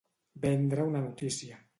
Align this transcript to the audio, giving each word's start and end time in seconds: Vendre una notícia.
Vendre 0.45 0.85
una 0.93 1.01
notícia. 1.03 1.61